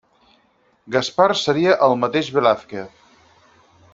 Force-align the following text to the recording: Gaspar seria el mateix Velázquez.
Gaspar 0.95 1.27
seria 1.41 1.77
el 1.89 1.95
mateix 2.05 2.33
Velázquez. 2.39 3.07